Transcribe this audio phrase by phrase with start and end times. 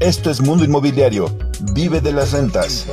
[0.00, 1.26] Esto es Mundo Inmobiliario.
[1.74, 2.86] Vive de las rentas.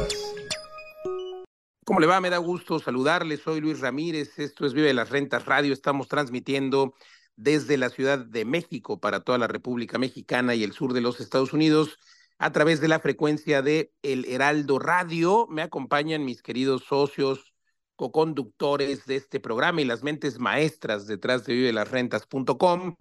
[1.86, 2.20] ¿Cómo le va?
[2.20, 3.38] Me da gusto saludarle.
[3.38, 4.38] Soy Luis Ramírez.
[4.38, 5.72] Esto es Vive de las Rentas Radio.
[5.72, 6.96] Estamos transmitiendo
[7.38, 11.22] desde la Ciudad de México para toda la República Mexicana y el sur de los
[11.22, 11.98] Estados Unidos
[12.40, 15.48] a través de la frecuencia de El Heraldo Radio.
[15.50, 17.54] Me acompañan mis queridos socios,
[17.96, 22.98] co-conductores de este programa y las mentes maestras detrás de vivelasrentas.com,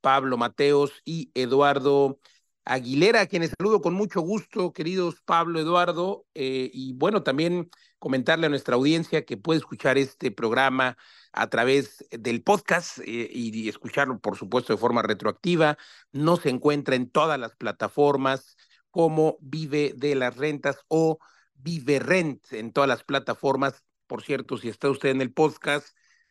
[0.00, 2.18] Pablo Mateos y Eduardo
[2.64, 8.46] Aguilera, a quienes saludo con mucho gusto, queridos Pablo, Eduardo, eh, y bueno, también comentarle
[8.46, 10.96] a nuestra audiencia que puede escuchar este programa
[11.32, 15.78] a través del podcast eh, y escucharlo, por supuesto, de forma retroactiva.
[16.12, 18.56] No se encuentra en todas las plataformas
[18.90, 21.18] como Vive de las Rentas o
[21.54, 23.82] Vive Rent en todas las plataformas.
[24.06, 25.88] Por cierto, si está usted en el podcast,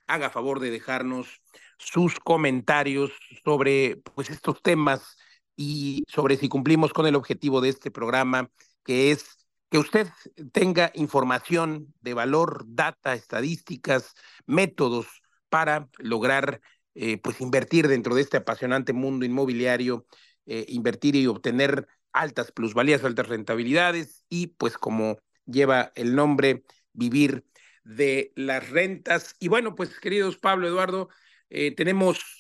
[0.08, 1.42] haga favor de dejarnos
[1.78, 3.12] sus comentarios
[3.44, 5.18] sobre pues estos temas
[5.62, 8.50] y sobre si cumplimos con el objetivo de este programa,
[8.86, 10.08] que es que usted
[10.54, 14.14] tenga información de valor, data, estadísticas,
[14.46, 15.08] métodos
[15.50, 16.62] para lograr
[16.96, 20.06] eh, pues invertir dentro de este apasionante mundo inmobiliario,
[20.46, 27.44] eh, invertir y obtener altas plusvalías, altas rentabilidades y pues como lleva el nombre, vivir
[27.84, 29.36] de las rentas.
[29.42, 31.10] Y bueno, pues queridos Pablo, Eduardo,
[31.50, 32.39] eh, tenemos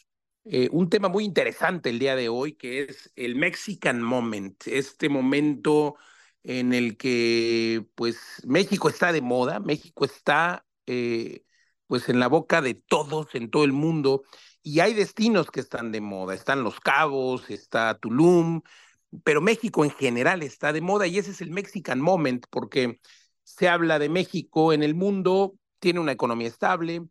[0.51, 5.07] eh, un tema muy interesante el día de hoy, que es el Mexican Moment, este
[5.07, 5.95] momento
[6.43, 11.43] en el que pues México está de moda, México está eh,
[11.87, 14.23] pues en la boca de todos, en todo el mundo,
[14.63, 18.61] y hay destinos que están de moda, están Los Cabos, está Tulum,
[19.23, 22.99] pero México en general está de moda y ese es el Mexican Moment porque
[23.43, 27.03] se habla de México en el mundo, tiene una economía estable,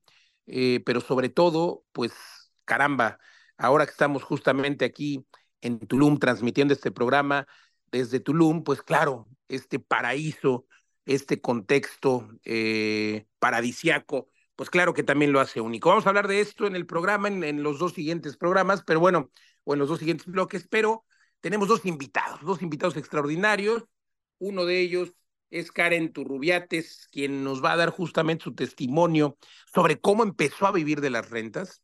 [0.46, 2.12] eh, pero sobre todo, pues
[2.68, 3.18] caramba,
[3.56, 5.26] ahora que estamos justamente aquí
[5.60, 7.46] en Tulum transmitiendo este programa
[7.90, 10.66] desde Tulum, pues claro, este paraíso,
[11.06, 15.88] este contexto eh, paradisiaco, pues claro que también lo hace único.
[15.88, 19.00] Vamos a hablar de esto en el programa, en, en los dos siguientes programas, pero
[19.00, 19.30] bueno,
[19.64, 21.04] o en los dos siguientes bloques, pero
[21.40, 23.84] tenemos dos invitados, dos invitados extraordinarios.
[24.38, 25.14] Uno de ellos
[25.50, 29.38] es Karen Turrubiates, quien nos va a dar justamente su testimonio
[29.72, 31.82] sobre cómo empezó a vivir de las rentas.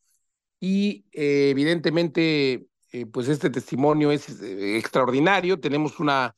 [0.67, 5.61] Y eh, evidentemente, eh, pues este testimonio es eh, extraordinario.
[5.61, 6.35] Tenemos una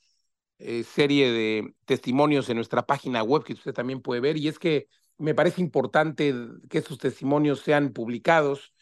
[0.58, 4.36] serie de testimonios en nuestra página web que usted también puede ver.
[4.36, 4.88] Y es que
[5.18, 6.34] me parece importante
[6.70, 8.72] que estos testimonios sean publicados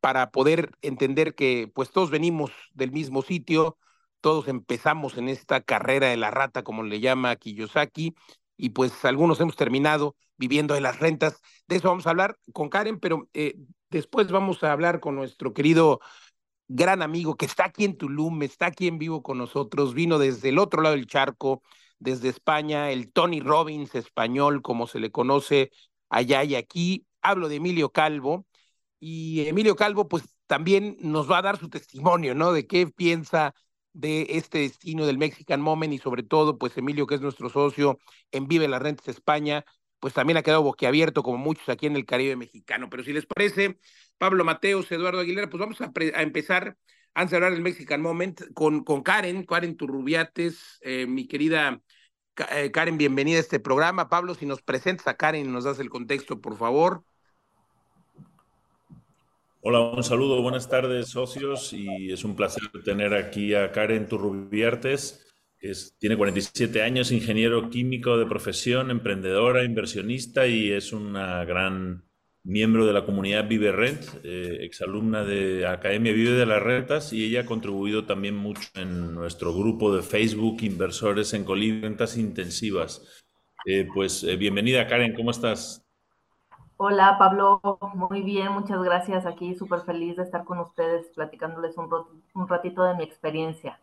[0.00, 3.78] para poder entender que pues todos venimos del mismo sitio,
[4.20, 8.14] todos empezamos en esta carrera de la rata, como le llama Kiyosaki,
[8.56, 11.40] y pues algunos hemos terminado viviendo de las rentas.
[11.68, 13.54] De eso vamos a hablar con Karen, pero eh,
[13.90, 16.00] después vamos a hablar con nuestro querido
[16.68, 20.50] gran amigo que está aquí en Tulum, está aquí en vivo con nosotros, vino desde
[20.50, 21.62] el otro lado del charco,
[21.98, 25.70] desde España, el Tony Robbins español, como se le conoce
[26.08, 27.06] allá y aquí.
[27.22, 28.46] Hablo de Emilio Calvo,
[29.00, 32.52] y Emilio Calvo, pues también nos va a dar su testimonio, ¿no?
[32.52, 33.54] De qué piensa
[33.92, 37.98] de este destino del Mexican Moment y sobre todo, pues Emilio, que es nuestro socio
[38.30, 39.64] en Vive las Rentas España,
[40.00, 42.88] pues también ha quedado boquiabierto como muchos aquí en el Caribe mexicano.
[42.90, 43.78] Pero si les parece,
[44.18, 46.76] Pablo Mateos, Eduardo Aguilera, pues vamos a, empezar,
[47.14, 51.80] antes de hablar del Mexican Moment, con, con Karen, Karen Turrubiates, eh, mi querida
[52.52, 54.08] eh, Karen, bienvenida a este programa.
[54.08, 57.04] Pablo, si nos presentas a Karen y nos das el contexto, por favor.
[59.62, 65.29] Hola, un saludo, buenas tardes socios y es un placer tener aquí a Karen Turrubiartes,
[65.60, 72.02] que tiene 47 años, ingeniero químico de profesión, emprendedora, inversionista y es una gran
[72.42, 77.26] miembro de la comunidad Vive Rent, eh, exalumna de Academia Vive de las Rentas y
[77.26, 83.24] ella ha contribuido también mucho en nuestro grupo de Facebook Inversores en Colibri Rentas Intensivas.
[83.66, 85.84] Eh, pues eh, bienvenida Karen, ¿cómo estás?
[86.78, 87.60] Hola Pablo,
[87.94, 89.26] muy bien, muchas gracias.
[89.26, 93.78] Aquí súper feliz de estar con ustedes platicándoles un, ratito de mi experiencia.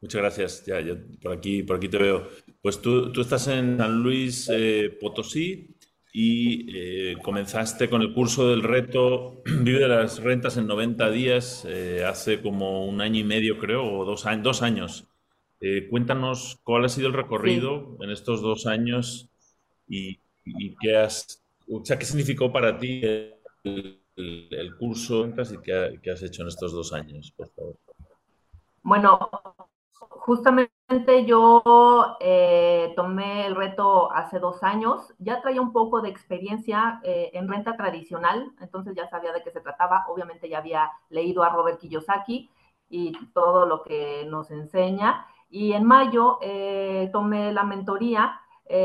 [0.00, 0.80] Muchas gracias, ya,
[1.22, 2.28] por, aquí, por aquí te veo.
[2.62, 5.74] Pues tú, tú estás en San Luis eh, Potosí
[6.12, 11.64] y eh, comenzaste con el curso del reto Vive de las rentas en 90 días
[11.68, 15.06] eh, hace como un año y medio creo, o dos, dos años.
[15.90, 19.28] cuéntanos cuál ha sido el recorrido en estos dos años
[19.88, 20.20] y
[20.56, 26.22] y qué has, o sea, qué significó para ti el, curso y qué, qué, has
[26.22, 27.76] hecho en estos dos años, por favor.
[28.82, 29.30] Bueno,
[30.00, 31.62] justamente yo
[32.20, 37.48] eh, tomé el reto hace dos años, ya traía un poco de experiencia eh, en
[37.48, 41.78] renta tradicional, entonces ya sabía de qué se trataba, obviamente ya había leído a Robert
[41.78, 42.50] Kiyosaki
[42.88, 45.26] y todo lo que nos enseña.
[45.50, 48.40] Y en mayo eh, tomé la mentoría,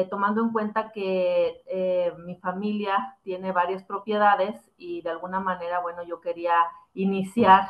[0.10, 1.62] tomando en cuenta que
[2.20, 6.56] mi familia tiene varias propiedades y de alguna manera, bueno, yo quería
[6.94, 7.70] iniciar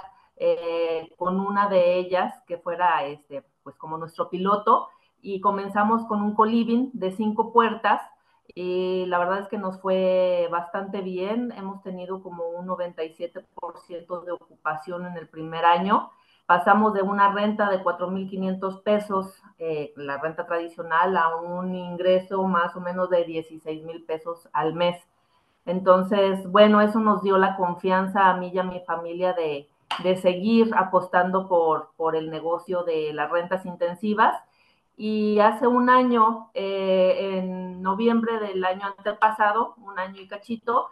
[1.18, 4.90] con una de ellas que fuera, este, pues como nuestro piloto,
[5.22, 8.01] y comenzamos con un coliving de cinco puertas
[8.56, 11.54] y la verdad es que nos fue bastante bien.
[11.54, 16.12] Hemos tenido como un 97% de ocupación en el primer año
[16.46, 22.75] pasamos de una renta de 4.500 pesos, eh, la renta tradicional, a un ingreso más
[22.75, 25.01] o menos de 16 mil pesos al mes.
[25.66, 29.69] Entonces, bueno, eso nos dio la confianza a mí y a mi familia de,
[30.01, 34.36] de seguir apostando por, por el negocio de las rentas intensivas.
[34.95, 40.90] Y hace un año, eh, en noviembre del año antepasado, un año y cachito,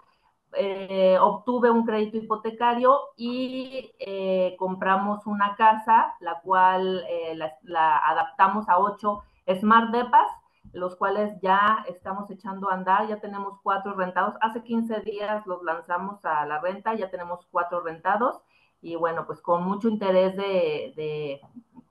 [0.53, 8.68] eh, obtuve un crédito hipotecario y eh, compramos una casa, la cual eh, la, adaptamos
[8.68, 9.24] a ocho
[9.59, 10.27] Smart Depas,
[10.74, 14.36] los cuales ya estamos echando a andar, ya tenemos cuatro rentados.
[14.42, 18.42] Hace 15 días los lanzamos a la renta, ya tenemos cuatro rentados
[18.81, 21.42] y bueno, pues con mucho interés de,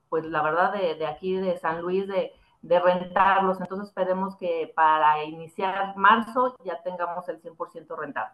[0.08, 2.32] pues la verdad, de, de, aquí de San Luis, de,
[2.62, 3.60] de rentarlos.
[3.60, 8.30] Entonces esperemos que para iniciar marzo ya tengamos el 100% rentado.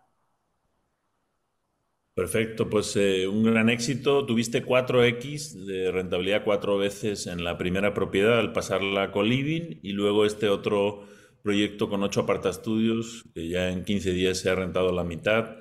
[2.15, 4.25] Perfecto, pues eh, un gran éxito.
[4.25, 9.93] Tuviste 4X de rentabilidad cuatro veces en la primera propiedad al pasarla a Coliving y
[9.93, 11.07] luego este otro
[11.43, 15.57] proyecto con ocho apartastudios que ya en 15 días se ha rentado la mitad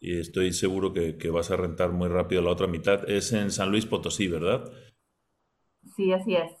[0.00, 3.08] y estoy seguro que, vas a rentar muy rápido la otra mitad.
[3.08, 4.72] Es en San Luis Potosí, ¿verdad?
[5.94, 6.52] Sí, así es.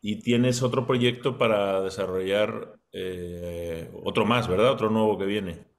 [0.00, 4.72] Y, tienes otro proyecto para desarrollar eh, otro más, ¿verdad?
[4.72, 5.72] Otro nuevo que viene.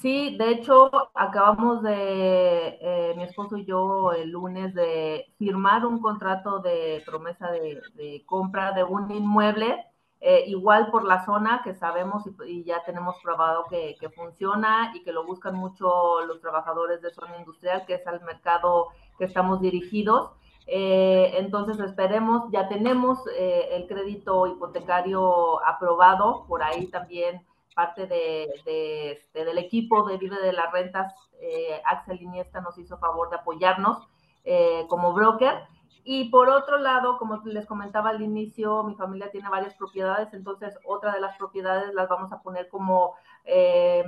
[0.00, 6.00] Sí, de hecho, acabamos de, eh, mi esposo y yo, el lunes, de firmar un
[6.00, 9.84] contrato de promesa de, compra de un inmueble,
[10.20, 15.12] eh, igual por la zona que sabemos y, ya tenemos probado que, funciona y que
[15.12, 18.88] lo buscan mucho los trabajadores de zona industrial, que es al mercado
[19.18, 20.32] que estamos dirigidos.
[20.66, 27.44] Eh, entonces esperemos, ya tenemos el crédito hipotecario aprobado, por ahí también
[27.74, 32.98] parte de, este, del equipo de Vive de las Rentas, eh, Axel Iniesta nos hizo
[32.98, 34.06] favor de apoyarnos
[34.44, 35.66] eh, como broker.
[36.12, 40.76] Y por otro lado, como les comentaba al inicio, mi familia tiene varias propiedades, entonces
[40.84, 43.14] otra de las propiedades las vamos a poner como
[43.44, 44.02] eh,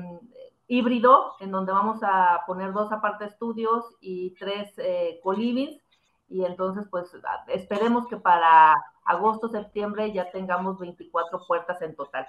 [0.66, 5.80] híbrido, en donde vamos a poner dos aparte estudios y tres eh, colivings.
[6.28, 7.06] Y entonces, pues
[7.46, 12.26] esperemos que para agosto, septiembre ya tengamos 24 puertas en total.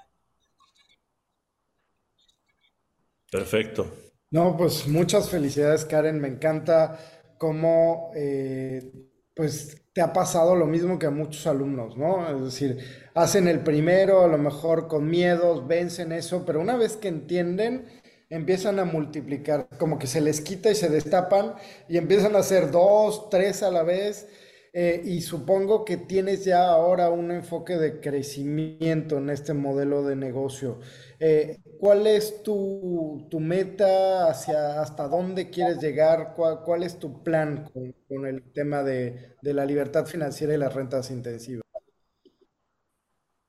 [3.32, 3.88] Perfecto.
[4.30, 6.22] No, pues muchas felicidades, Karen.
[6.22, 7.00] Me encanta
[7.40, 12.28] cómo eh, pues te ha pasado lo mismo que a muchos alumnos, ¿no?
[12.36, 12.78] Es decir,
[13.16, 17.88] hacen el primero, a lo mejor con miedos, vencen eso, pero una vez que entienden,
[18.30, 21.56] empiezan a multiplicar, como que se les quita y se destapan
[21.88, 24.28] y empiezan a hacer dos, tres a la vez.
[24.76, 30.16] Eh, y supongo que tienes ya ahora un enfoque de crecimiento en este modelo de
[30.16, 30.80] negocio.
[31.20, 34.32] Eh, ¿Cuál es tu, meta?
[34.32, 36.34] Hacia, ¿Hasta dónde quieres llegar?
[36.36, 37.70] ¿Cuál, es tu plan
[38.08, 41.64] con, el tema de, la libertad financiera y las rentas intensivas?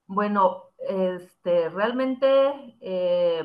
[0.05, 2.27] Bueno, este, realmente
[2.81, 3.41] eh,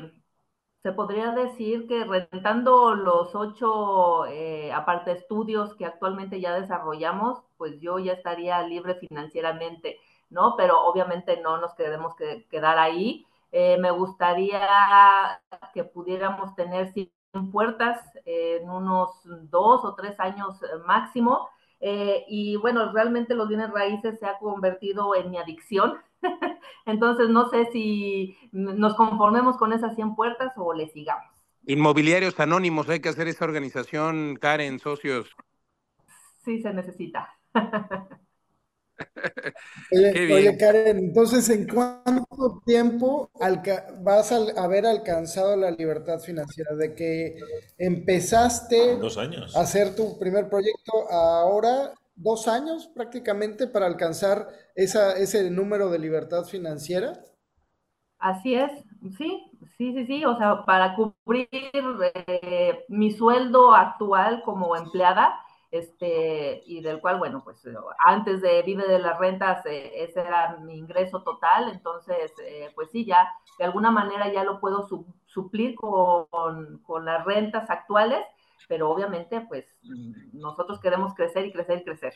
[0.83, 7.79] se podría decir que rentando los ocho eh, aparte estudios que actualmente ya desarrollamos, pues
[7.79, 10.55] yo ya estaría libre financieramente, ¿no?
[10.57, 15.41] Pero obviamente no nos queremos que, quedar ahí eh, me gustaría
[15.73, 17.11] que pudiéramos tener 100
[17.51, 19.09] puertas en unos
[19.49, 21.49] dos o tres años máximo.
[21.81, 25.97] Eh, y bueno, realmente los bienes raíces se ha convertido en mi adicción.
[26.85, 31.31] Entonces, no sé si nos conformemos con esas 100 puertas o le sigamos.
[31.65, 35.29] Inmobiliarios Anónimos, hay que hacer esa organización, Karen, socios.
[36.43, 37.29] Sí, se necesita.
[39.91, 43.29] Oye, Karen, entonces, ¿en cuánto tiempo
[44.01, 46.75] vas a haber alcanzado la libertad financiera?
[46.75, 47.35] De que
[47.77, 48.99] empezaste
[49.55, 55.99] a hacer tu primer proyecto ahora, dos años prácticamente para alcanzar esa, ese número de
[55.99, 57.13] libertad financiera.
[58.19, 58.71] Así es,
[59.17, 65.39] sí, sí, sí, sí, o sea, para cubrir eh, mi sueldo actual como empleada,
[65.71, 67.63] este, y del cual, bueno, pues
[67.97, 72.91] antes de Vive de las Rentas, eh, ese era mi ingreso total, entonces, eh, pues
[72.91, 73.27] sí, ya
[73.57, 74.87] de alguna manera ya lo puedo
[75.25, 78.19] suplir con, con, las rentas actuales,
[78.67, 79.65] pero obviamente pues
[80.33, 82.13] nosotros queremos crecer y crecer y crecer.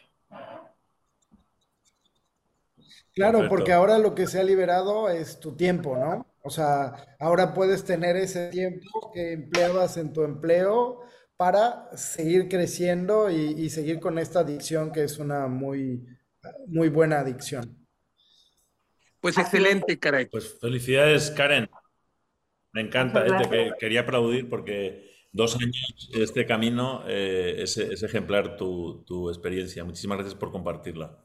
[3.14, 6.28] Claro, porque ahora lo que se ha liberado es tu tiempo, ¿no?
[6.44, 11.02] O sea, ahora puedes tener ese tiempo que empleabas en tu empleo
[11.38, 16.06] para seguir creciendo y, seguir con esta adicción que es una muy,
[16.68, 17.88] muy buena adicción.
[19.20, 20.28] Pues excelente, Karen.
[20.32, 21.70] Pues felicidades, Karen.
[22.74, 29.30] Me encanta, eh, quería aplaudir porque dos años este camino eh, es, ejemplar tu, tu
[29.30, 29.84] experiencia.
[29.84, 31.20] Muchísimas gracias por compartirla.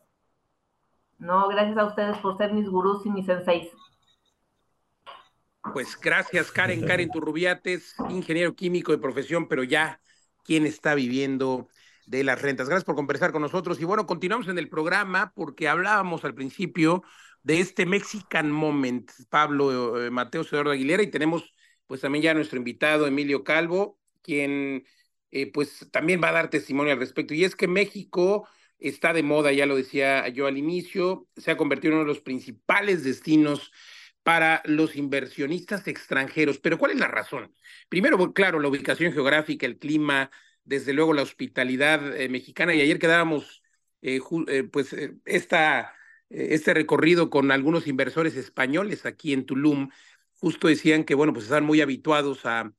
[1.19, 3.69] No, gracias a ustedes por ser mis gurús y mis senseis.
[5.73, 6.85] Pues gracias, Karen.
[6.85, 10.01] Karen Turrubiates, ingeniero químico de profesión, pero ya
[10.43, 11.69] quien está viviendo
[12.07, 12.69] de las rentas.
[12.69, 13.81] Gracias por conversar con nosotros.
[13.81, 17.05] Y bueno, continuamos en el programa porque hablábamos al principio
[17.45, 21.55] de este Mexican Moment, Pablo eh, Mateo Eduardo Aguilera, y tenemos
[21.87, 24.85] pues también ya nuestro invitado Emilio Calvo, quien
[25.31, 27.35] eh, pues también va a dar testimonio al respecto.
[27.35, 28.49] Y es que México
[28.79, 32.15] está de moda, ya lo decía yo al inicio, se ha convertido en uno de
[32.15, 33.73] los principales destinos
[34.23, 36.59] para los inversionistas extranjeros.
[36.59, 37.55] Pero ¿cuál es la razón?
[37.89, 40.31] Primero, claro, la ubicación geográfica, el clima,
[40.65, 42.75] desde luego la hospitalidad eh, mexicana.
[42.75, 43.63] Y ayer quedábamos,
[44.03, 44.21] eh,
[44.73, 45.95] pues, esta,
[46.29, 49.91] este recorrido con algunos inversores españoles aquí en Tulum.
[50.35, 52.73] Justo decían que, bueno, pues están muy habituados a,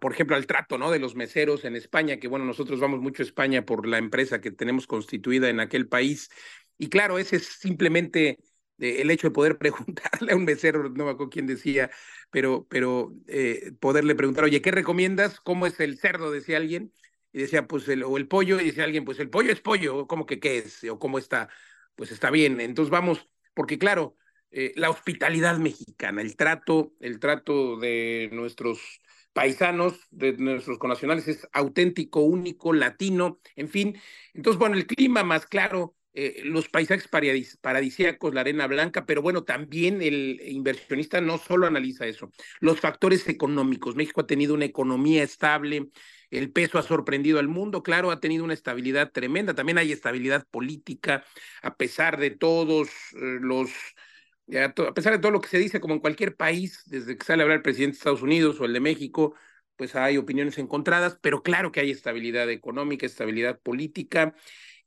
[0.00, 0.90] por ejemplo, al trato, ¿no?
[0.90, 4.40] De los meseros en España, que, bueno, nosotros vamos mucho a España por la empresa
[4.40, 6.30] que tenemos constituida en aquel país.
[6.78, 8.38] Y claro, ese es simplemente
[8.78, 11.90] el hecho de poder preguntarle a un mesero, no me acuerdo quién decía,
[12.30, 15.40] pero, pero eh, poderle preguntar, oye, ¿qué recomiendas?
[15.40, 16.30] ¿Cómo es el cerdo?
[16.30, 16.92] Decía alguien,
[17.32, 20.06] y decía, pues, el, o el pollo, y decía alguien, pues el pollo es pollo,
[20.06, 20.84] ¿cómo que qué es?
[20.84, 21.48] O cómo está,
[21.94, 22.60] pues está bien.
[22.60, 24.16] Entonces vamos, porque claro,
[24.50, 29.00] eh, la hospitalidad mexicana, el trato, el trato de nuestros
[29.32, 33.98] paisanos, de nuestros conacionales es auténtico, único, latino, en fin.
[34.34, 39.44] Entonces, bueno, el clima más claro, eh, los paisajes paradisíacos, la arena blanca, pero bueno,
[39.44, 43.94] también el inversionista no solo analiza eso, los factores económicos.
[43.94, 45.90] México ha tenido una economía estable,
[46.30, 50.46] el peso ha sorprendido al mundo, claro, ha tenido una estabilidad tremenda, también hay estabilidad
[50.50, 51.24] política,
[51.62, 53.70] a pesar de todos eh, los,
[54.58, 57.42] a pesar de todo lo que se dice, como en cualquier país, desde que sale
[57.42, 59.34] a hablar el presidente de Estados Unidos o el de México,
[59.76, 64.34] pues hay opiniones encontradas, pero claro que hay estabilidad económica, estabilidad política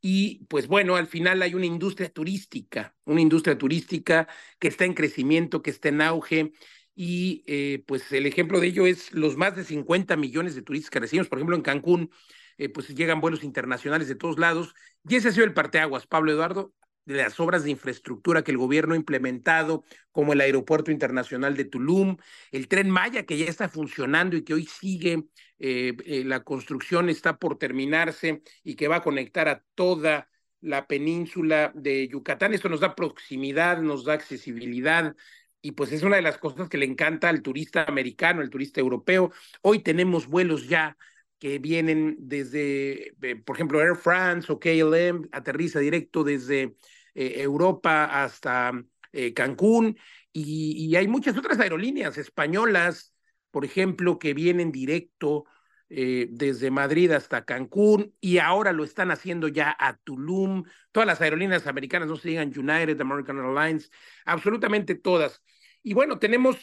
[0.06, 4.28] y pues bueno, al final hay una industria turística, una industria turística
[4.60, 6.52] que está en crecimiento, que está en auge.
[6.94, 10.90] Y eh, pues el ejemplo de ello es los más de 50 millones de turistas
[10.90, 11.30] que recibimos.
[11.30, 12.12] Por ejemplo, en Cancún,
[12.58, 14.76] eh, pues llegan vuelos internacionales de todos lados.
[15.08, 16.74] Y ese ha sido el parteaguas, Pablo Eduardo,
[17.06, 21.66] de las obras de infraestructura que el gobierno ha implementado, como el Aeropuerto Internacional de
[21.66, 22.18] Tulum,
[22.52, 25.26] el tren Maya que ya está funcionando y que hoy sigue,
[25.60, 30.30] eh, eh, la construcción está por terminarse y que va a conectar a toda
[30.62, 32.54] la península de Yucatán.
[32.54, 35.16] Esto nos da proximidad, nos da accesibilidad
[35.62, 38.82] y pues es una de las cosas que le encanta al turista americano, al turista
[38.82, 39.32] europeo.
[39.62, 40.98] Hoy tenemos vuelos ya
[41.44, 46.78] que vienen desde, eh, por ejemplo, Air France o KLM, aterriza directo desde
[47.16, 48.72] eh, Europa hasta
[49.12, 49.98] eh, Cancún,
[50.32, 53.14] y, hay muchas otras aerolíneas españolas,
[53.52, 55.44] por ejemplo, que vienen directo
[55.90, 60.64] desde Madrid hasta Cancún, y ahora lo están haciendo ya a Tulum.
[60.94, 63.92] Todas las aerolíneas americanas, no se digan United, American Airlines,
[64.26, 65.44] absolutamente todas.
[65.84, 66.58] Y bueno, tenemos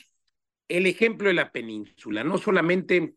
[0.68, 3.14] el ejemplo de la península, no solamente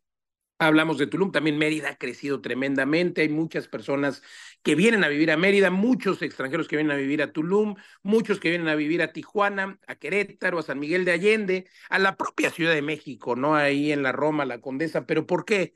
[0.67, 4.23] Hablamos de Tulum, también Mérida ha crecido tremendamente, hay muchas personas
[4.63, 8.39] que vienen a vivir a Mérida, muchos extranjeros que vienen a vivir a Tulum, muchos
[8.39, 12.15] que vienen a vivir a Tijuana, a Querétaro, a San Miguel de Allende, a la
[12.17, 13.55] propia Ciudad de México, ¿no?
[13.55, 15.73] Ahí en la Roma, la Condesa, pero ¿por qué?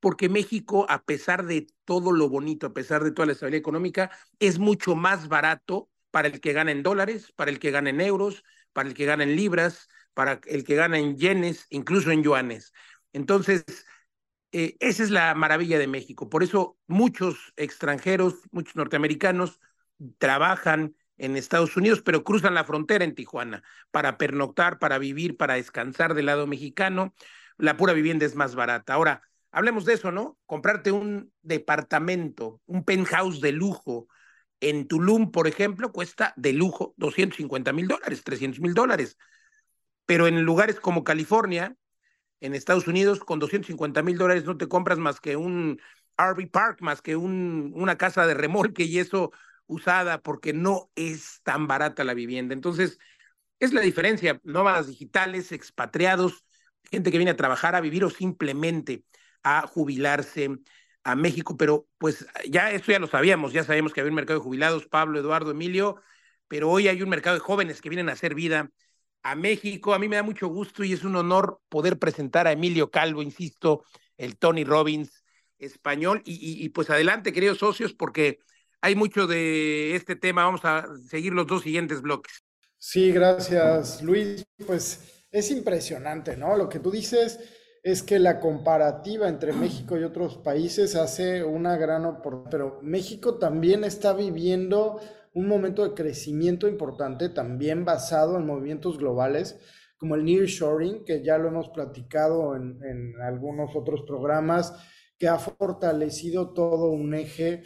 [0.00, 4.10] Porque México, a pesar de todo lo bonito, a pesar de toda la estabilidad económica,
[4.38, 8.00] es mucho más barato para el que gana en dólares, para el que gana en
[8.00, 12.22] euros, para el que gana en libras, para el que gana en yenes, incluso en
[12.22, 12.72] yuanes.
[13.12, 13.64] Entonces,
[14.52, 16.28] eh, esa es la maravilla de México.
[16.28, 19.60] Por eso muchos extranjeros, muchos norteamericanos
[20.18, 25.54] trabajan en Estados Unidos, pero cruzan la frontera en Tijuana para pernoctar, para vivir, para
[25.54, 27.14] descansar del lado mexicano.
[27.56, 28.94] La pura vivienda es más barata.
[28.94, 30.38] Ahora, hablemos de eso, ¿no?
[30.46, 34.06] Comprarte un departamento, un penthouse de lujo
[34.60, 39.18] en Tulum, por ejemplo, cuesta de lujo 250 mil dólares, 300 mil dólares.
[40.06, 41.76] Pero en lugares como California,
[42.40, 45.80] en Estados Unidos con 250 mil dólares no te compras más que un
[46.16, 49.32] RV Park, más que un, una casa de remolque y eso
[49.66, 52.54] usada porque no es tan barata la vivienda.
[52.54, 52.98] Entonces,
[53.60, 56.44] es la diferencia, nómadas digitales, expatriados,
[56.90, 59.04] gente que viene a trabajar, a vivir o simplemente
[59.42, 60.50] a jubilarse
[61.04, 64.40] a México, pero pues ya esto ya lo sabíamos, ya sabemos que había un mercado
[64.40, 66.02] de jubilados, Pablo, Eduardo, Emilio,
[66.48, 68.70] pero hoy hay un mercado de jóvenes que vienen a hacer vida
[69.22, 69.94] a México.
[69.94, 73.22] A mí me da mucho gusto y es un honor poder presentar a Emilio Calvo,
[73.22, 73.84] insisto,
[74.16, 75.24] el Tony Robbins
[75.58, 76.22] español.
[76.24, 78.38] Y, y, pues adelante, queridos socios, porque
[78.80, 80.44] hay mucho de este tema.
[80.44, 82.44] Vamos a seguir los dos siguientes bloques.
[82.78, 84.44] Sí, gracias, Luis.
[84.66, 86.56] Pues es impresionante, ¿no?
[86.56, 87.40] Lo que tú dices
[87.82, 93.36] es que la comparativa entre México y otros países hace una gran oportunidad, pero México
[93.38, 95.00] también está viviendo
[95.38, 99.56] un momento de crecimiento importante, también basado en movimientos globales,
[99.96, 104.74] como el nearshoring, que ya lo hemos platicado en, algunos otros programas,
[105.16, 107.62] que ha fortalecido todo un eje.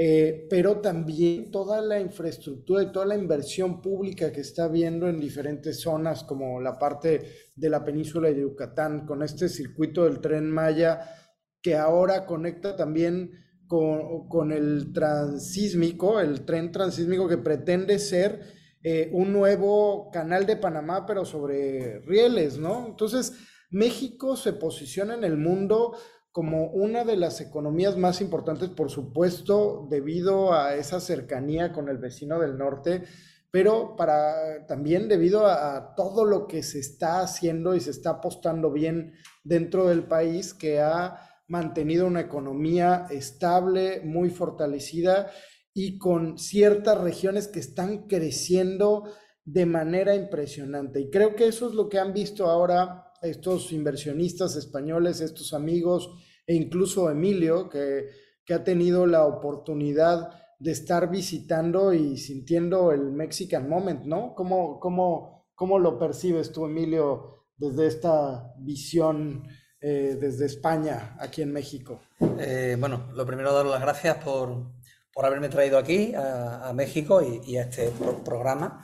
[0.00, 5.18] Eh, pero también toda la infraestructura y toda la inversión pública que está habiendo en
[5.18, 10.48] diferentes zonas, como la parte de la península de Yucatán, con este circuito del tren
[10.48, 11.00] Maya,
[11.60, 18.40] que ahora conecta también con, el transísmico, el tren transísmico que pretende ser
[18.82, 22.86] eh, un nuevo canal de Panamá, pero sobre rieles, ¿no?
[22.86, 23.34] Entonces,
[23.70, 25.96] México se posiciona en el mundo
[26.32, 31.98] como una de las economías más importantes, por supuesto, debido a esa cercanía con el
[31.98, 33.04] vecino del norte,
[33.50, 38.70] pero para también debido a, todo lo que se está haciendo y se está apostando
[38.70, 45.30] bien dentro del país, que ha mantenido una economía estable, muy fortalecida
[45.74, 49.04] y con ciertas regiones que están creciendo
[49.44, 51.00] de manera impresionante.
[51.00, 56.10] Y creo que eso es lo que han visto ahora estos inversionistas españoles, estos amigos,
[56.46, 58.06] e incluso Emilio, que,
[58.44, 64.34] que ha tenido la oportunidad de estar visitando y sintiendo el Mexican Moment, ¿no?
[64.34, 69.44] ¿Cómo, cómo, cómo lo percibes tú, Emilio, desde esta visión
[69.80, 72.00] eh, desde España, aquí en México?
[72.38, 74.72] Eh, bueno, lo primero, dar las gracias por,
[75.18, 77.90] por haberme traído aquí a, México y, a este
[78.24, 78.80] programa.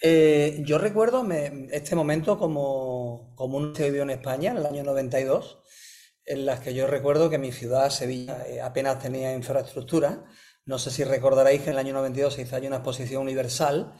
[0.00, 1.26] Eh, yo recuerdo
[1.72, 5.58] este momento como, como uno se vivió en España en el año 92,
[6.24, 10.24] en las que yo recuerdo que mi ciudad, Sevilla, eh, apenas tenía infraestructura.
[10.66, 13.92] No sé si recordaréis que en el año 92 se hizo una exposición universal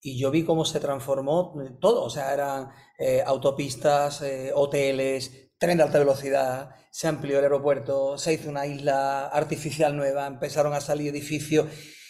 [0.00, 2.02] y yo vi cómo se transformó todo.
[2.02, 4.22] O sea, eran eh, autopistas,
[4.54, 10.26] hoteles, tren de alta velocidad, se amplió el aeropuerto, se hizo una isla artificial nueva,
[10.26, 11.66] empezaron a salir edificios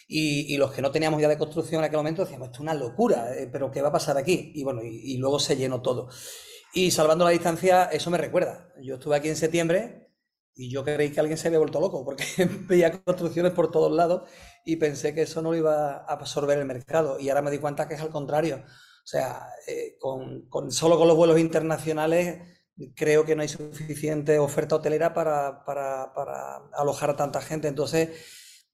[0.09, 2.75] y, los que no teníamos ya de construcción en aquel momento decíamos, esto es una
[2.75, 4.53] locura, eh, pero ¿qué va a pasar aquí?
[4.55, 6.09] Y bueno, y, luego se llenó todo.
[6.73, 8.73] Y salvando la distancia, eso me recuerda.
[8.83, 10.13] Yo estuve aquí en septiembre
[10.55, 12.25] y yo creí que alguien se había vuelto loco porque
[12.69, 14.29] veía construcciones por todos lados
[14.65, 17.19] y pensé que eso no lo iba a absorber el mercado.
[17.19, 18.63] Y ahora me di cuenta que es al contrario.
[18.65, 22.56] O sea, eh, con, solo con los vuelos internacionales
[22.95, 27.69] creo que no hay suficiente oferta hotelera para, para, para alojar a tanta gente.
[27.69, 28.11] Entonces,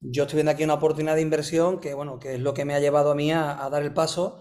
[0.01, 2.75] yo estoy viendo aquí una oportunidad de inversión que, bueno, que es lo que me
[2.75, 4.41] ha llevado a mí a, dar el paso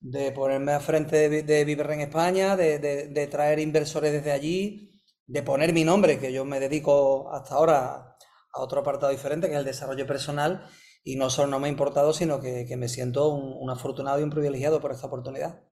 [0.00, 5.72] de ponerme a frente de, de en España, de, traer inversores desde allí, de poner
[5.72, 8.16] mi nombre, que yo me dedico hasta ahora
[8.52, 10.66] a otro apartado diferente, que es el desarrollo personal,
[11.04, 14.30] y no solo no me ha importado, sino que, me siento un, afortunado y un
[14.30, 15.62] privilegiado por esta oportunidad.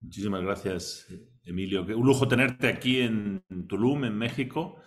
[0.00, 1.06] Muchísimas gracias,
[1.44, 1.82] Emilio.
[1.82, 4.80] Un lujo tenerte aquí en Tulum, en México.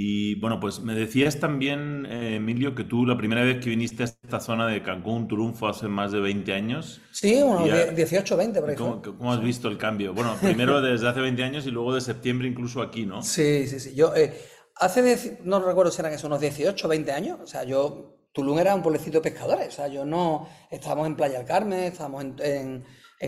[0.00, 4.04] Y bueno, pues me decías también, eh, Emilio, que tú la primera vez que viniste
[4.04, 7.00] a esta zona de Cancún, Tulum, fue hace más de 20 años.
[7.10, 9.16] Sí, unos 18, 20, por ejemplo.
[9.18, 10.14] ¿Cómo, has visto el cambio?
[10.14, 13.22] Bueno, primero desde hace 20 años y luego de septiembre incluso aquí, ¿no?
[13.22, 13.96] Sí, sí, sí.
[13.96, 14.32] Yo, eh,
[14.76, 17.40] hace, no recuerdo si eran esos unos 18, 20 años.
[17.42, 19.66] O sea, yo, Tulum era un pueblecito de pescadores.
[19.66, 22.84] O sea, yo no, estábamos en Playa del Carmen, estábamos en, en,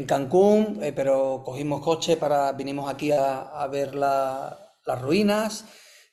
[0.06, 5.64] Cancún, eh, pero cogimos coche para, vinimos aquí a, a ver las ruinas.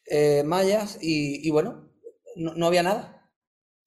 [0.10, 1.92] Eh, mayas y, bueno,
[2.36, 3.30] no, había nada.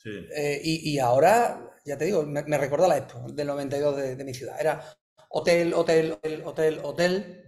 [0.05, 4.61] Eh, y, ahora, ya te digo, me, recuerda la Expo del 92 de, mi ciudad.
[4.61, 4.85] Era
[5.31, 7.45] hotel, hotel, hotel, hotel, hotel,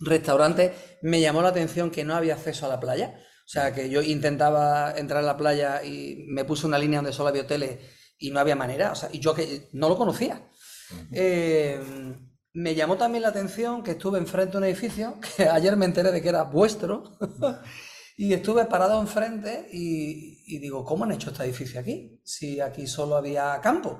[0.00, 0.74] restaurante.
[1.02, 3.20] Me llamó la atención que no había acceso a la playa.
[3.44, 7.12] O sea, que yo intentaba entrar a la playa y me puse una línea donde
[7.12, 7.78] solo había hoteles
[8.18, 8.92] y no había manera.
[8.92, 10.49] O sea, y yo que no lo conocía.
[11.12, 11.80] Eh,
[12.52, 16.10] me llamó también la atención que estuve enfrente de un edificio que ayer me enteré
[16.12, 17.18] de que era vuestro.
[18.16, 22.20] Y estuve parado enfrente y, digo, ¿cómo han hecho este edificio aquí?
[22.22, 23.98] Si aquí solo había campo.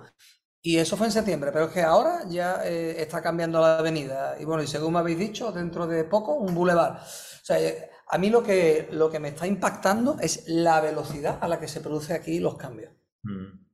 [0.60, 4.36] Y eso fue en septiembre, pero es que ahora ya eh, está cambiando la avenida.
[4.38, 6.96] Y bueno, y según me habéis dicho, dentro de poco, un bulevar.
[6.98, 11.38] O sea, eh, a mí lo que, lo que me está impactando es la velocidad
[11.40, 12.92] a la que se produce aquí los cambios.
[13.22, 13.69] Mm.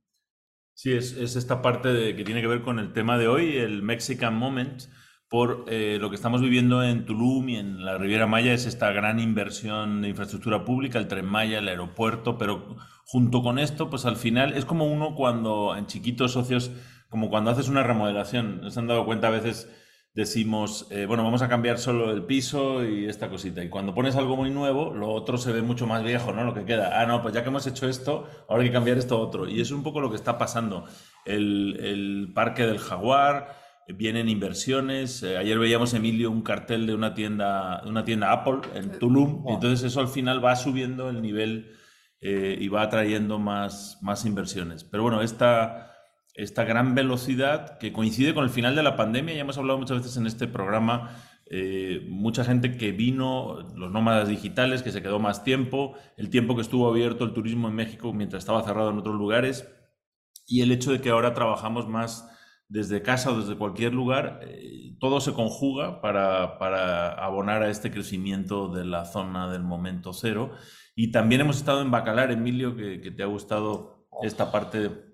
[0.77, 3.57] Sí, es, es esta parte de, que tiene que ver con el tema de hoy,
[3.57, 4.83] el Mexican Moment,
[5.27, 8.91] por eh, lo que estamos viviendo en Tulum y en la Riviera Maya, es esta
[8.91, 14.05] gran inversión de infraestructura pública, el tren Maya, el aeropuerto, pero junto con esto, pues
[14.05, 16.69] al final es como uno cuando en chiquitos socios,
[17.09, 19.67] como cuando haces una remodelación, se han dado cuenta a veces
[20.17, 23.63] decimos, eh, bueno, vamos a cambiar solo el piso y esta cosita.
[23.63, 26.43] Y cuando pones algo muy nuevo, lo otro se ve mucho más viejo, ¿no?
[26.43, 26.99] Lo que queda.
[26.99, 29.47] Ah, no, pues ya que hemos hecho esto, ahora hay que cambiar esto otro.
[29.47, 30.85] Y es un poco lo que está pasando.
[31.23, 33.55] El, el parque del jaguar,
[33.87, 35.21] vienen inversiones.
[35.21, 39.45] Eh, ayer veíamos, Emilio, un cartel de una tienda, de una tienda Apple en Tulum.
[39.47, 41.75] Entonces eso al final va subiendo el nivel
[42.21, 44.83] eh, y va atrayendo más, más inversiones.
[44.83, 45.91] Pero bueno, esta
[46.37, 49.33] esta gran velocidad que coincide con el final de la pandemia.
[49.33, 54.29] Ya hemos hablado muchas veces en este programa, eh, mucha gente que vino, los nómadas
[54.29, 58.13] digitales, que se quedó más tiempo, el tiempo que estuvo abierto el turismo en México
[58.13, 59.67] mientras estaba cerrado en otros lugares,
[60.45, 62.29] y el hecho de que ahora trabajamos más
[62.69, 67.89] desde casa o desde cualquier lugar, eh, todo se conjuga para, para, abonar a este
[67.89, 70.51] crecimiento de la zona del momento cero.
[70.95, 75.06] Y también hemos estado en Bacalar, Emilio, que, que te ha gustado esta parte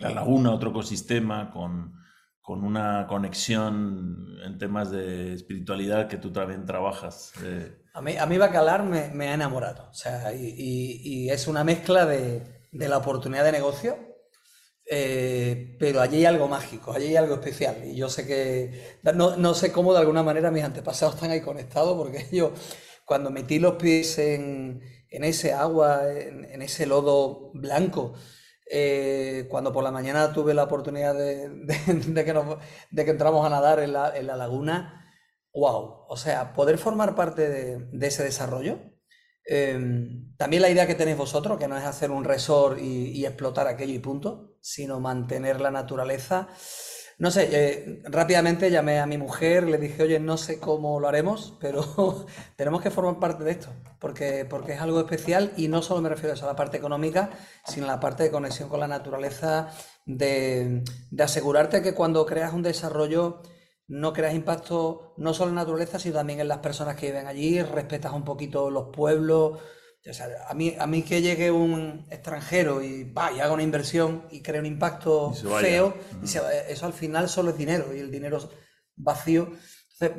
[0.00, 1.94] la laguna, otro ecosistema con,
[2.40, 7.32] con una conexión en temas de espiritualidad que tú también trabajas.
[7.44, 7.76] Eh.
[7.94, 11.64] A, mí, a mí Bacalar me, me ha enamorado, o sea, y, y, es una
[11.64, 13.98] mezcla de, de, la oportunidad de negocio,
[14.90, 19.36] eh, pero allí hay algo mágico, allí hay algo especial, y yo sé que, no,
[19.36, 22.52] no, sé cómo de alguna manera mis antepasados están ahí conectados, porque yo
[23.04, 28.14] cuando metí los pies en, en ese agua, en, en ese lodo blanco,
[28.72, 31.50] eh, cuando por la mañana tuve la oportunidad de,
[32.94, 35.06] que, entramos a nadar en la, laguna,
[35.52, 38.78] wow, o sea, poder formar parte de, ese desarrollo.
[39.44, 43.66] Em, también la idea que tenéis vosotros, que no es hacer un resort y explotar
[43.66, 46.48] aquello y punto, sino mantener la naturaleza
[47.20, 51.06] no sé, eh, rápidamente llamé a mi mujer, le dije, oye, no sé cómo lo
[51.06, 55.82] haremos, pero tenemos que formar parte de esto, porque, porque es algo especial y no
[55.82, 57.28] solo me refiero a, la parte económica,
[57.66, 59.68] sino a la parte de conexión con la naturaleza,
[60.06, 63.42] de, de asegurarte que cuando creas un desarrollo
[63.86, 67.26] no creas impacto no solo en la naturaleza, sino también en las personas que viven
[67.26, 69.58] allí, respetas un poquito los pueblos,
[70.48, 74.60] a, mí, a mí que llegue un extranjero y, y haga una inversión y cree
[74.60, 78.48] un impacto feo, eso al final solo es dinero y el dinero es
[78.96, 79.52] vacío.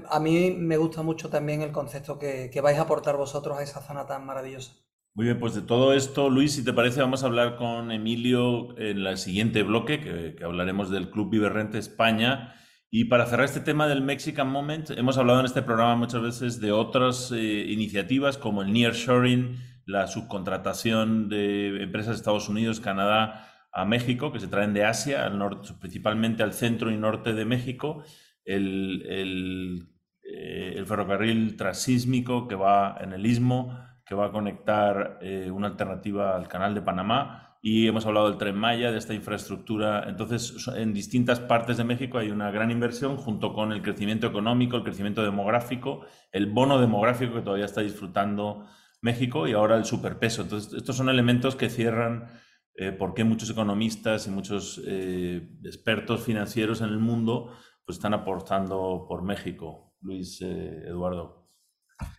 [0.10, 3.82] a mí me gusta mucho también el concepto que, vais a aportar vosotros a esa
[3.82, 4.74] zona tan maravillosa.
[5.14, 8.78] Muy bien, pues de todo esto, Luis, si te parece, vamos a hablar con Emilio
[8.78, 12.54] en el siguiente bloque, que, hablaremos del Club Viverrente España.
[12.90, 16.60] Y para cerrar este tema del Mexican Moment, hemos hablado en este programa muchas veces
[16.60, 23.48] de otras eh, iniciativas como el Nearshoring, la subcontratación de empresas de Estados Unidos, Canadá
[23.72, 27.46] a México, que se traen de Asia, al norte, principalmente al centro y norte de
[27.46, 28.04] México,
[28.44, 29.88] el,
[30.24, 35.68] eh, el ferrocarril transísmico que va en el istmo, que va a conectar eh, una
[35.68, 40.06] alternativa al canal de Panamá, y hemos hablado del tren Maya, de esta infraestructura.
[40.08, 44.78] Entonces, en distintas partes de México hay una gran inversión junto con el crecimiento económico,
[44.78, 48.66] el crecimiento demográfico, el bono demográfico que todavía está disfrutando
[49.02, 50.44] México y ahora el superpeso.
[50.44, 52.30] Entonces, estos son elementos que cierran
[52.76, 57.54] eh, por qué muchos economistas y muchos eh, expertos financieros en el mundo
[57.86, 59.96] pues, están aportando por México.
[60.02, 61.50] Luis eh, Eduardo.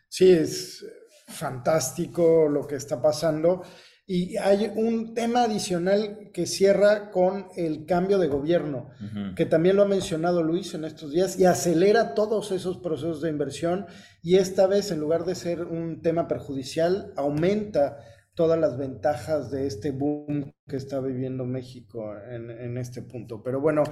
[0.08, 0.84] Sí, es
[1.32, 3.62] fantástico lo que está pasando.
[4.04, 8.90] Y hay un tema adicional que cierra con el cambio de gobierno,
[9.36, 13.30] que también lo ha mencionado Luis en estos días, y acelera todos esos procesos de
[13.30, 13.86] inversión
[14.20, 17.98] y esta vez, en lugar de ser un tema perjudicial, aumenta
[18.34, 23.42] todas las ventajas de este boom que está viviendo México en, este punto.
[23.42, 23.84] Pero bueno,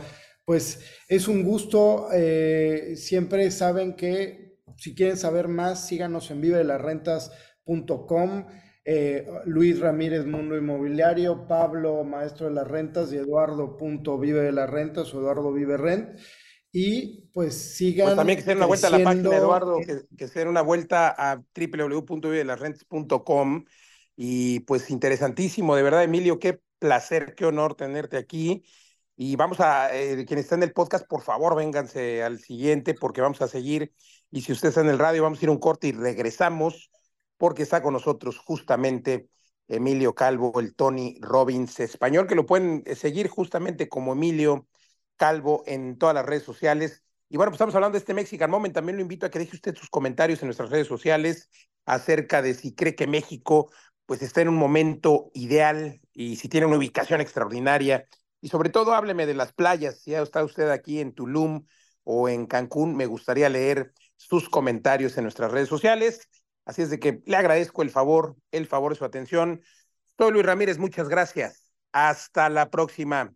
[0.44, 2.08] pues es un gusto.
[2.12, 4.49] Eh, siempre saben que
[4.80, 8.46] si quieren saber más, síganos en vivelasrentas.com.
[8.82, 14.52] Eh, Luis Ramírez Mundo Inmobiliario, Pablo Maestro de las Rentas y Eduardo Punto Vive de
[14.52, 16.18] las Rentas o Eduardo Vive Rent.
[16.72, 18.06] Y pues sigan.
[18.06, 20.48] Pues también que se den una vuelta a la página, Eduardo, que, que se den
[20.48, 23.64] una vuelta a www.vivedelasrentas.com.
[24.16, 28.64] Y pues interesantísimo, de verdad, Emilio, qué placer, qué honor tenerte aquí.
[29.22, 33.20] Y vamos a, eh, quienes están en el podcast, por favor, vénganse al siguiente porque
[33.20, 33.92] vamos a seguir.
[34.30, 36.90] Y si usted está en el radio, vamos a ir un corte y regresamos
[37.36, 39.28] porque está con nosotros justamente
[39.68, 44.66] Emilio Calvo, el Tony Robbins español, que lo pueden eh, seguir justamente como Emilio
[45.16, 47.04] Calvo en todas las redes sociales.
[47.28, 48.74] Y bueno, pues estamos hablando de este Mexican Moment.
[48.74, 51.50] También lo invito a que deje usted sus comentarios en nuestras redes sociales
[51.84, 53.70] acerca de si cree que México
[54.06, 58.06] pues está en un momento ideal y si tiene una ubicación extraordinaria.
[58.40, 60.00] Y sobre todo hábleme de las playas.
[60.00, 61.64] Si está usted aquí en Tulum
[62.04, 66.28] o en Cancún, me gustaría leer sus comentarios en nuestras redes sociales.
[66.64, 69.62] Así es de que le agradezco el favor, el favor de su atención.
[70.16, 71.64] Soy Luis Ramírez, muchas gracias.
[71.92, 73.28] Hasta la próxima.